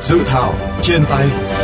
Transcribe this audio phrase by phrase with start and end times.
[0.00, 1.55] Dự thảo trên tay.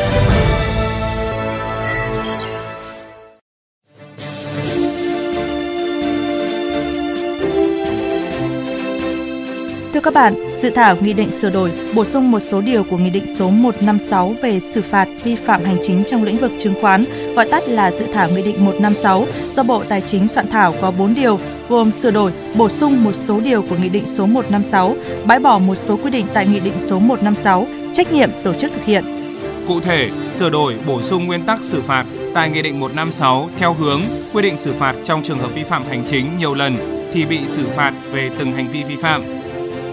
[10.03, 13.11] Các bạn, dự thảo nghị định sửa đổi, bổ sung một số điều của nghị
[13.11, 17.05] định số 156 về xử phạt vi phạm hành chính trong lĩnh vực chứng khoán,
[17.37, 20.91] gọi tắt là dự thảo nghị định 156 do Bộ Tài chính soạn thảo có
[20.91, 24.97] 4 điều, gồm sửa đổi, bổ sung một số điều của nghị định số 156,
[25.25, 28.73] bãi bỏ một số quy định tại nghị định số 156, trách nhiệm tổ chức
[28.73, 29.05] thực hiện.
[29.69, 33.75] Cụ thể, sửa đổi, bổ sung nguyên tắc xử phạt tại Nghị định 156 theo
[33.75, 34.01] hướng
[34.33, 36.75] quy định xử phạt trong trường hợp vi phạm hành chính nhiều lần
[37.13, 39.42] thì bị xử phạt về từng hành vi vi phạm.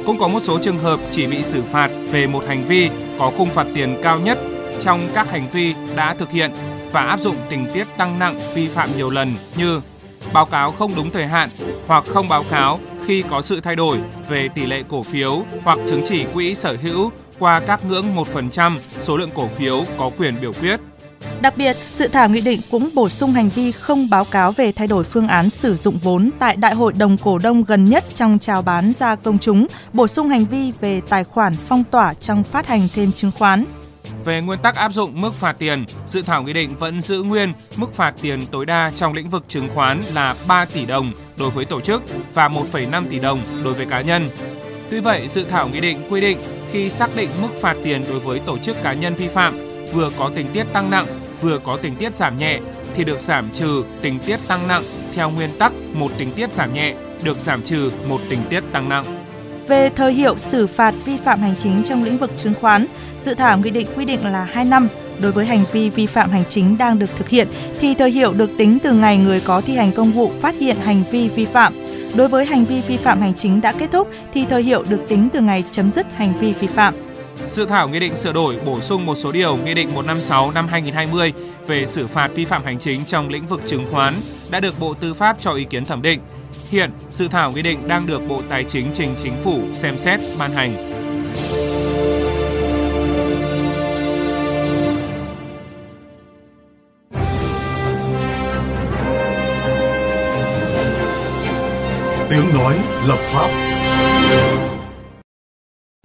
[0.09, 3.31] Cũng có một số trường hợp chỉ bị xử phạt về một hành vi có
[3.37, 4.37] khung phạt tiền cao nhất
[4.79, 6.51] trong các hành vi đã thực hiện
[6.91, 9.81] và áp dụng tình tiết tăng nặng vi phạm nhiều lần như
[10.33, 11.49] báo cáo không đúng thời hạn
[11.87, 13.97] hoặc không báo cáo khi có sự thay đổi
[14.29, 18.71] về tỷ lệ cổ phiếu hoặc chứng chỉ quỹ sở hữu qua các ngưỡng 1%
[18.99, 20.79] số lượng cổ phiếu có quyền biểu quyết.
[21.41, 24.71] Đặc biệt, dự thảo nghị định cũng bổ sung hành vi không báo cáo về
[24.71, 28.03] thay đổi phương án sử dụng vốn tại đại hội đồng cổ đông gần nhất
[28.13, 32.13] trong chào bán ra công chúng, bổ sung hành vi về tài khoản phong tỏa
[32.13, 33.65] trong phát hành thêm chứng khoán.
[34.25, 37.53] Về nguyên tắc áp dụng mức phạt tiền, dự thảo nghị định vẫn giữ nguyên
[37.75, 41.49] mức phạt tiền tối đa trong lĩnh vực chứng khoán là 3 tỷ đồng đối
[41.49, 42.03] với tổ chức
[42.33, 44.29] và 1,5 tỷ đồng đối với cá nhân.
[44.89, 46.37] Tuy vậy, dự thảo nghị định quy định
[46.71, 50.09] khi xác định mức phạt tiền đối với tổ chức cá nhân vi phạm vừa
[50.17, 51.05] có tình tiết tăng nặng
[51.41, 52.59] vừa có tình tiết giảm nhẹ
[52.95, 54.83] thì được giảm trừ tình tiết tăng nặng
[55.15, 58.89] theo nguyên tắc một tình tiết giảm nhẹ được giảm trừ một tình tiết tăng
[58.89, 59.03] nặng.
[59.67, 62.85] Về thời hiệu xử phạt vi phạm hành chính trong lĩnh vực chứng khoán,
[63.19, 64.87] dự thảo nghị định quy định là 2 năm.
[65.21, 67.47] Đối với hành vi vi phạm hành chính đang được thực hiện
[67.79, 70.77] thì thời hiệu được tính từ ngày người có thi hành công vụ phát hiện
[70.83, 71.73] hành vi vi phạm.
[72.15, 75.01] Đối với hành vi vi phạm hành chính đã kết thúc thì thời hiệu được
[75.07, 76.93] tính từ ngày chấm dứt hành vi vi phạm.
[77.49, 80.67] Dự thảo nghị định sửa đổi bổ sung một số điều Nghị định 156 năm
[80.67, 81.33] 2020
[81.67, 84.13] về xử phạt vi phạm hành chính trong lĩnh vực chứng khoán
[84.51, 86.19] đã được Bộ Tư pháp cho ý kiến thẩm định.
[86.69, 90.19] Hiện, dự thảo nghị định đang được Bộ Tài chính trình chính phủ xem xét
[90.39, 90.73] ban hành.
[102.29, 102.75] Tiếng nói
[103.07, 103.68] lập pháp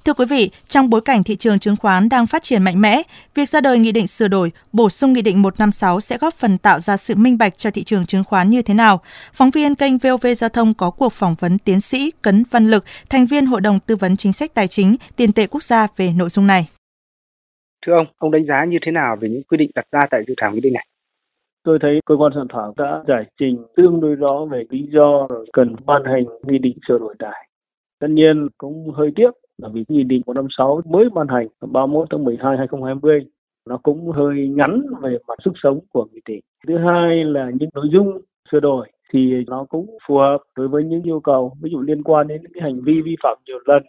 [0.06, 3.02] Thưa quý vị, trong bối cảnh thị trường chứng khoán đang phát triển mạnh mẽ,
[3.34, 6.58] việc ra đời nghị định sửa đổi, bổ sung nghị định 156 sẽ góp phần
[6.58, 9.00] tạo ra sự minh bạch cho thị trường chứng khoán như thế nào?
[9.32, 12.84] Phóng viên kênh VOV Giao thông có cuộc phỏng vấn tiến sĩ Cấn Văn Lực,
[13.10, 16.10] thành viên Hội đồng Tư vấn Chính sách Tài chính, Tiền tệ Quốc gia về
[16.18, 16.62] nội dung này.
[17.86, 20.20] Thưa ông, ông đánh giá như thế nào về những quy định đặt ra tại
[20.28, 20.86] dự thảo nghị định này?
[21.64, 25.28] Tôi thấy cơ quan soạn thảo đã giải trình tương đối rõ về lý do
[25.52, 27.48] cần ban hành nghị định sửa đổi này.
[28.00, 32.24] Tất nhiên cũng hơi tiếc là vì nghị định 156 mới ban hành 31 tháng
[32.24, 33.20] 12 2020
[33.68, 36.40] nó cũng hơi ngắn về mặt sức sống của nghị định.
[36.68, 38.20] Thứ hai là những nội dung
[38.52, 42.02] sửa đổi thì nó cũng phù hợp đối với những yêu cầu, ví dụ liên
[42.02, 43.82] quan đến cái hành vi vi phạm nhiều lần,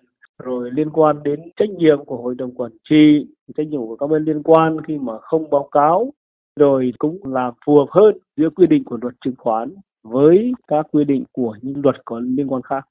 [0.44, 3.28] rồi liên quan đến trách nhiệm của hội đồng quản trị,
[3.58, 6.14] trách nhiệm của các bên liên quan khi mà không báo cáo,
[6.59, 10.88] rồi cũng làm phù hợp hơn giữa quy định của luật chứng khoán với các
[10.92, 12.86] quy định của những luật có liên quan khác.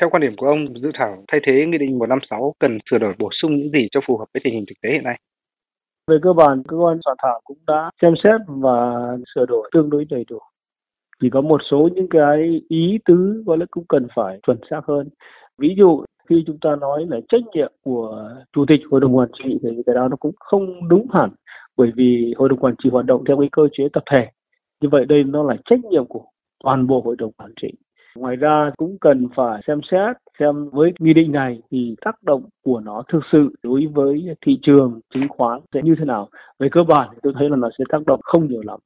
[0.00, 3.14] Theo quan điểm của ông, dự thảo thay thế Nghị định 156 cần sửa đổi
[3.18, 5.18] bổ sung những gì cho phù hợp với tình hình thực tế hiện nay?
[6.06, 9.90] Về cơ bản, cơ quan soạn thảo cũng đã xem xét và sửa đổi tương
[9.90, 10.38] đối đầy đủ.
[11.20, 14.80] Chỉ có một số những cái ý tứ có lẽ cũng cần phải chuẩn xác
[14.88, 15.08] hơn.
[15.58, 19.28] Ví dụ khi chúng ta nói là trách nhiệm của chủ tịch hội đồng quản
[19.44, 21.30] trị thì cái đó nó cũng không đúng hẳn
[21.76, 24.26] bởi vì hội đồng quản trị hoạt động theo cái cơ chế tập thể
[24.80, 26.24] như vậy đây nó là trách nhiệm của
[26.64, 27.68] toàn bộ hội đồng quản trị
[28.18, 32.42] ngoài ra cũng cần phải xem xét xem với nghị định này thì tác động
[32.64, 36.28] của nó thực sự đối với thị trường chứng khoán sẽ như thế nào.
[36.58, 38.80] Về cơ bản thì tôi thấy là nó sẽ tác động không nhiều lắm.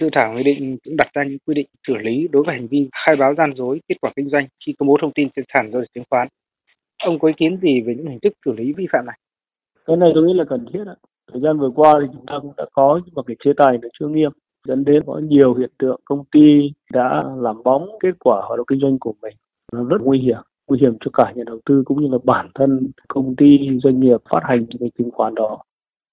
[0.00, 2.68] Dự thảo nghị định cũng đặt ra những quy định xử lý đối với hành
[2.68, 5.44] vi khai báo gian dối kết quả kinh doanh khi công bố thông tin trên
[5.54, 6.28] sàn giao dịch chứng khoán.
[7.04, 9.18] Ông có ý kiến gì về những hình thức xử lý vi phạm này?
[9.86, 10.94] Cái này tôi nghĩ là cần thiết ạ.
[11.32, 13.78] Thời gian vừa qua thì chúng ta cũng đã có nhưng mà cái chế tài
[13.82, 14.30] nó chưa nghiêm
[14.66, 18.66] dẫn đến có nhiều hiện tượng công ty đã làm bóng kết quả hoạt động
[18.66, 19.36] kinh doanh của mình.
[19.72, 20.38] Nó rất nguy hiểm
[20.68, 24.00] nguy hiểm cho cả nhà đầu tư cũng như là bản thân công ty, doanh
[24.00, 25.58] nghiệp phát hành những cái chứng khoán đó.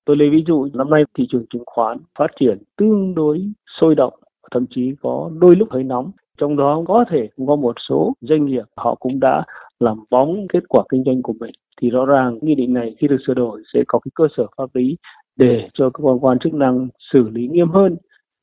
[0.05, 3.51] Tôi lấy ví dụ, năm nay thị trường chứng khoán phát triển tương đối
[3.81, 4.13] sôi động,
[4.51, 6.11] thậm chí có đôi lúc hơi nóng.
[6.37, 9.43] Trong đó có thể cũng có một số doanh nghiệp họ cũng đã
[9.79, 11.51] làm bóng kết quả kinh doanh của mình.
[11.81, 14.47] Thì rõ ràng nghị định này khi được sửa đổi sẽ có cái cơ sở
[14.57, 14.97] pháp lý
[15.35, 17.95] để cho cơ quan quan chức năng xử lý nghiêm hơn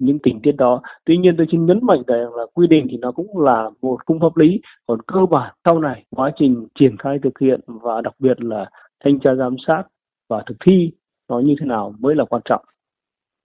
[0.03, 0.83] những tình tiết đó.
[1.05, 3.99] Tuy nhiên tôi xin nhấn mạnh rằng là quy định thì nó cũng là một
[4.07, 8.01] khung pháp lý, còn cơ bản sau này quá trình triển khai thực hiện và
[8.01, 8.71] đặc biệt là
[9.05, 9.83] thanh tra giám sát
[10.29, 10.93] và thực thi
[11.29, 12.65] nó như thế nào mới là quan trọng.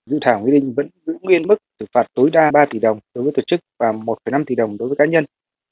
[0.10, 3.00] Dự thảo nghị định vẫn giữ nguyên mức xử phạt tối đa 3 tỷ đồng
[3.16, 5.26] đối với tổ chức và 1,5 tỷ đồng đối với cá nhân.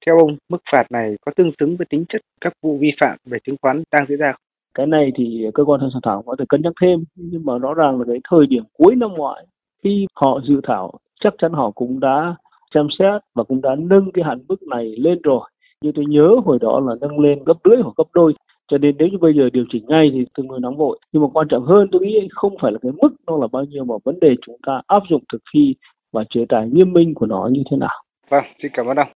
[0.06, 3.18] Theo ông, mức phạt này có tương xứng với tính chất các vụ vi phạm
[3.26, 4.42] về chứng khoán đang diễn ra không?
[4.74, 7.74] Cái này thì cơ quan soạn thảo có thể cân nhắc thêm, nhưng mà rõ
[7.74, 9.46] ràng là cái thời điểm cuối năm ngoái
[9.86, 10.92] khi họ dự thảo
[11.24, 12.36] chắc chắn họ cũng đã
[12.74, 15.50] xem xét và cũng đã nâng cái hạn mức này lên rồi.
[15.82, 18.34] Như tôi nhớ hồi đó là nâng lên gấp rưỡi hoặc gấp đôi.
[18.68, 21.00] Cho nên nếu như bây giờ điều chỉnh ngay thì tương đối nóng vội.
[21.12, 23.64] Nhưng mà quan trọng hơn tôi nghĩ không phải là cái mức nó là bao
[23.64, 25.76] nhiêu mà vấn đề chúng ta áp dụng thực thi
[26.14, 28.04] và chế tài nghiêm minh của nó như thế nào.
[28.30, 29.08] Vâng, xin cảm ơn ông.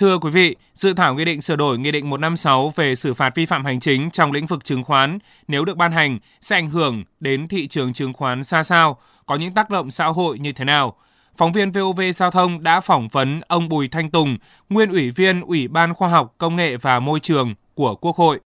[0.00, 3.32] Thưa quý vị, dự thảo nghị định sửa đổi Nghị định 156 về xử phạt
[3.34, 5.18] vi phạm hành chính trong lĩnh vực chứng khoán
[5.48, 9.36] nếu được ban hành sẽ ảnh hưởng đến thị trường chứng khoán xa sao, có
[9.36, 10.94] những tác động xã hội như thế nào.
[11.38, 14.36] Phóng viên VOV Giao thông đã phỏng vấn ông Bùi Thanh Tùng,
[14.68, 18.38] nguyên ủy viên Ủy ban Khoa học, Công nghệ và Môi trường của Quốc hội.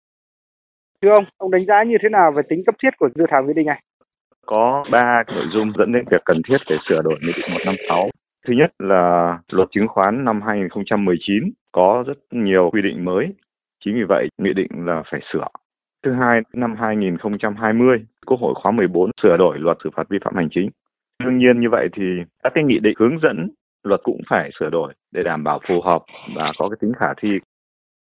[1.02, 3.44] Thưa ông, ông đánh giá như thế nào về tính cấp thiết của dự thảo
[3.44, 3.82] nghị định này?
[4.46, 8.10] Có ba nội dung dẫn đến việc cần thiết để sửa đổi Nghị định 156.
[8.48, 13.34] Thứ nhất là luật chứng khoán năm 2019 có rất nhiều quy định mới,
[13.86, 15.48] chính vì vậy nghị định là phải sửa.
[16.06, 20.36] Thứ hai, năm 2020, Quốc hội khóa 14 sửa đổi luật xử phạt vi phạm
[20.36, 20.70] hành chính.
[21.24, 22.04] Đương nhiên như vậy thì
[22.44, 23.50] các cái nghị định hướng dẫn
[23.84, 26.04] luật cũng phải sửa đổi để đảm bảo phù hợp
[26.36, 27.30] và có cái tính khả thi.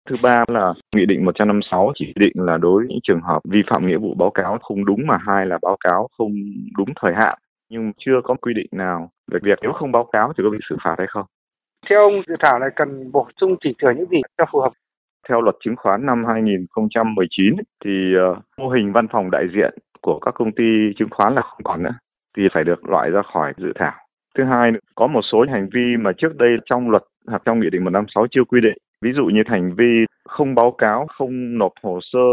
[0.09, 3.63] Thứ ba là Nghị định 156 chỉ định là đối với những trường hợp vi
[3.71, 6.33] phạm nghĩa vụ báo cáo không đúng mà hai là báo cáo không
[6.77, 7.39] đúng thời hạn
[7.71, 10.59] nhưng chưa có quy định nào về việc nếu không báo cáo thì có bị
[10.71, 11.27] xử phạt hay không.
[11.91, 14.73] Theo ông, dự thảo này cần bổ sung chỉ sửa những gì cho phù hợp?
[15.29, 17.55] Theo luật chứng khoán năm 2019
[17.85, 17.91] thì
[18.33, 20.65] uh, mô hình văn phòng đại diện của các công ty
[20.99, 21.95] chứng khoán là không còn nữa
[22.37, 23.95] thì phải được loại ra khỏi dự thảo.
[24.39, 27.71] Thứ hai, có một số hành vi mà trước đây trong luật hoặc trong nghị
[27.71, 28.79] định 156 chưa quy định.
[29.03, 32.27] Ví dụ như hành vi không báo cáo, không nộp hồ sơ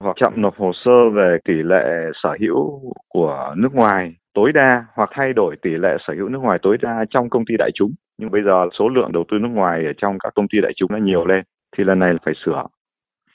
[0.00, 1.84] hoặc chậm nộp hồ sơ về tỷ lệ
[2.22, 6.38] sở hữu của nước ngoài tối đa hoặc thay đổi tỷ lệ sở hữu nước
[6.38, 7.92] ngoài tối đa trong công ty đại chúng.
[8.18, 10.72] Nhưng bây giờ số lượng đầu tư nước ngoài ở trong các công ty đại
[10.76, 11.44] chúng nó nhiều lên
[11.76, 12.66] thì lần này phải sửa.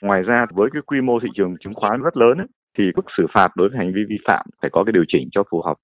[0.00, 2.46] Ngoài ra với cái quy mô thị trường chứng khoán rất lớn ấy,
[2.78, 5.28] thì mức xử phạt đối với hành vi vi phạm phải có cái điều chỉnh
[5.32, 5.76] cho phù hợp.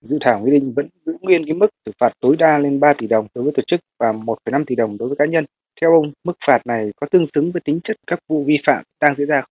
[0.00, 2.92] Dự thảo nghị định vẫn giữ nguyên cái mức xử phạt tối đa lên 3
[2.98, 5.44] tỷ đồng đối với tổ chức và 1,5 tỷ đồng đối với cá nhân.
[5.80, 8.84] Theo ông, mức phạt này có tương xứng với tính chất các vụ vi phạm
[9.00, 9.50] đang diễn ra không?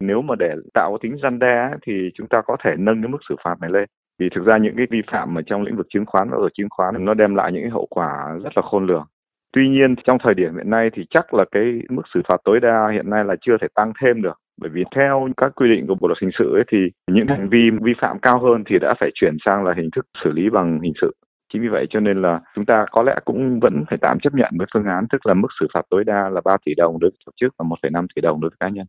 [0.00, 3.18] Nếu mà để tạo tính răn đe thì chúng ta có thể nâng cái mức
[3.28, 3.84] xử phạt này lên
[4.20, 6.48] thì thực ra những cái vi phạm ở trong lĩnh vực chứng khoán và ở
[6.54, 8.12] chứng khoán nó đem lại những cái hậu quả
[8.42, 9.06] rất là khôn lường.
[9.52, 12.60] Tuy nhiên trong thời điểm hiện nay thì chắc là cái mức xử phạt tối
[12.60, 15.86] đa hiện nay là chưa thể tăng thêm được bởi vì theo các quy định
[15.86, 18.78] của bộ luật hình sự ấy, thì những hành vi vi phạm cao hơn thì
[18.78, 21.14] đã phải chuyển sang là hình thức xử lý bằng hình sự
[21.52, 24.34] chính vì vậy cho nên là chúng ta có lẽ cũng vẫn phải tạm chấp
[24.34, 26.98] nhận với phương án tức là mức xử phạt tối đa là 3 tỷ đồng
[27.00, 28.86] đối với tổ chức và 1,5 tỷ đồng đối với cá nhân.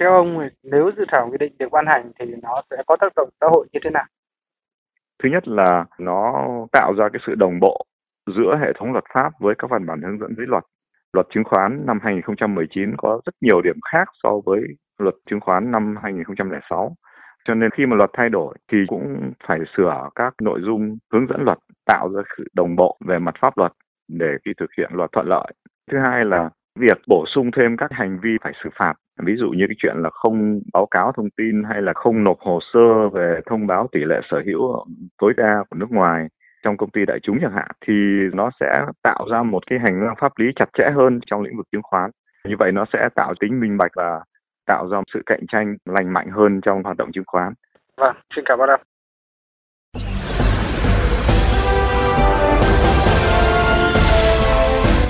[0.00, 3.12] Theo ông, nếu dự thảo nghị định được ban hành thì nó sẽ có tác
[3.16, 4.04] động xã hội như thế nào?
[5.22, 7.86] Thứ nhất là nó tạo ra cái sự đồng bộ
[8.36, 10.64] giữa hệ thống luật pháp với các văn bản hướng dẫn dưới luật.
[11.12, 14.60] Luật chứng khoán năm 2019 có rất nhiều điểm khác so với
[14.98, 16.96] luật chứng khoán năm 2006.
[17.44, 21.26] Cho nên khi mà luật thay đổi thì cũng phải sửa các nội dung hướng
[21.26, 23.72] dẫn luật, tạo ra sự đồng bộ về mặt pháp luật
[24.08, 25.52] để khi thực hiện luật thuận lợi.
[25.90, 29.50] Thứ hai là việc bổ sung thêm các hành vi phải xử phạt ví dụ
[29.50, 33.08] như cái chuyện là không báo cáo thông tin hay là không nộp hồ sơ
[33.08, 34.84] về thông báo tỷ lệ sở hữu
[35.18, 36.26] tối đa của nước ngoài
[36.64, 37.94] trong công ty đại chúng chẳng hạn thì
[38.32, 41.56] nó sẽ tạo ra một cái hành lang pháp lý chặt chẽ hơn trong lĩnh
[41.56, 42.10] vực chứng khoán
[42.48, 44.20] như vậy nó sẽ tạo tính minh bạch và
[44.66, 47.52] tạo ra sự cạnh tranh lành mạnh hơn trong hoạt động chứng khoán.
[47.96, 48.80] Vâng, xin cảm ơn ông.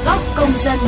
[0.07, 0.79] Góc công dân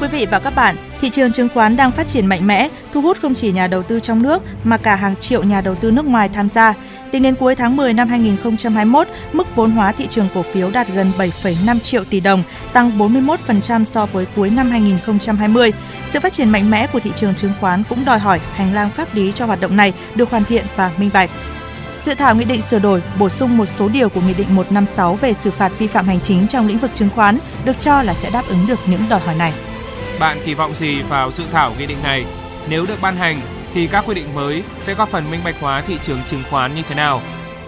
[0.00, 3.00] quý vị và các bạn, thị trường chứng khoán đang phát triển mạnh mẽ, thu
[3.00, 5.90] hút không chỉ nhà đầu tư trong nước mà cả hàng triệu nhà đầu tư
[5.90, 6.74] nước ngoài tham gia.
[7.12, 10.88] Tính đến cuối tháng 10 năm 2021, mức vốn hóa thị trường cổ phiếu đạt
[10.94, 12.42] gần 7,5 triệu tỷ đồng,
[12.72, 15.72] tăng 41% so với cuối năm 2020.
[16.06, 18.90] Sự phát triển mạnh mẽ của thị trường chứng khoán cũng đòi hỏi hành lang
[18.90, 21.30] pháp lý cho hoạt động này được hoàn thiện và minh bạch.
[22.00, 25.14] Dự thảo nghị định sửa đổi, bổ sung một số điều của Nghị định 156
[25.14, 28.14] về xử phạt vi phạm hành chính trong lĩnh vực chứng khoán được cho là
[28.14, 29.52] sẽ đáp ứng được những đòi hỏi này.
[30.20, 32.24] Bạn kỳ vọng gì vào dự thảo nghị định này?
[32.68, 33.40] Nếu được ban hành
[33.74, 36.74] thì các quy định mới sẽ góp phần minh bạch hóa thị trường chứng khoán
[36.74, 37.20] như thế nào?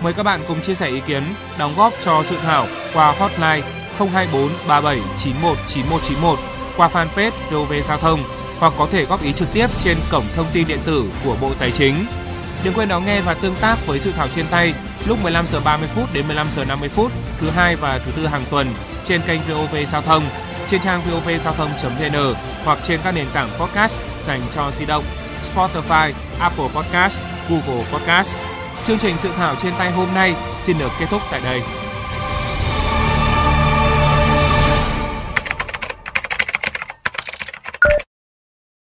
[0.02, 1.22] Mời các bạn cùng chia sẻ ý kiến,
[1.58, 3.62] đóng góp cho dự thảo qua hotline
[3.98, 6.38] 024 37 91 9191
[6.76, 8.24] qua fanpage VOV Giao thông
[8.58, 11.50] hoặc có thể góp ý trực tiếp trên cổng thông tin điện tử của Bộ
[11.58, 12.06] Tài chính.
[12.64, 14.74] Đừng quên đón nghe và tương tác với dự thảo trên tay
[15.06, 18.26] lúc 15 giờ 30 phút đến 15 giờ 50 phút thứ hai và thứ tư
[18.26, 18.66] hàng tuần
[19.04, 20.22] trên kênh VOV Giao thông,
[20.72, 25.04] trên trang vovgiao thông.vn hoặc trên các nền tảng podcast dành cho di động
[25.38, 28.36] Spotify, Apple Podcast, Google Podcast.
[28.86, 31.81] Chương trình dự thảo trên tay hôm nay xin được kết thúc tại đây.